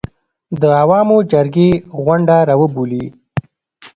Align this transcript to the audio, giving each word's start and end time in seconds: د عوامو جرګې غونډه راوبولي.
د 0.61 0.63
عوامو 0.81 1.17
جرګې 1.31 1.69
غونډه 2.03 2.37
راوبولي. 2.49 3.05